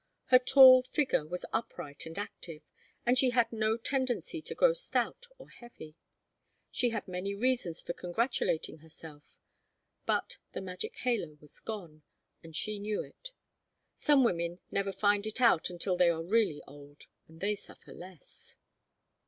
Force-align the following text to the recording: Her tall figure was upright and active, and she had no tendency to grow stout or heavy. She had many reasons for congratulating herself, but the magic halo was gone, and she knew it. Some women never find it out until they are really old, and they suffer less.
Her 0.29 0.39
tall 0.39 0.81
figure 0.81 1.27
was 1.27 1.45
upright 1.53 2.07
and 2.07 2.17
active, 2.17 2.63
and 3.05 3.19
she 3.19 3.29
had 3.29 3.53
no 3.53 3.77
tendency 3.77 4.41
to 4.41 4.55
grow 4.55 4.73
stout 4.73 5.27
or 5.37 5.49
heavy. 5.49 5.93
She 6.71 6.89
had 6.89 7.07
many 7.07 7.35
reasons 7.35 7.83
for 7.83 7.93
congratulating 7.93 8.79
herself, 8.79 9.37
but 10.07 10.39
the 10.53 10.61
magic 10.61 10.95
halo 10.95 11.37
was 11.39 11.59
gone, 11.59 12.01
and 12.41 12.55
she 12.55 12.79
knew 12.79 13.03
it. 13.03 13.31
Some 13.95 14.23
women 14.23 14.57
never 14.71 14.91
find 14.91 15.27
it 15.27 15.39
out 15.39 15.69
until 15.69 15.95
they 15.95 16.09
are 16.09 16.23
really 16.23 16.63
old, 16.65 17.03
and 17.27 17.39
they 17.39 17.53
suffer 17.53 17.93
less. 17.93 18.57